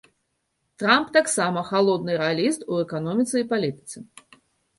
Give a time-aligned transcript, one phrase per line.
[0.83, 3.97] Трамп таксама халодны рэаліст у эканоміцы і палітыцы.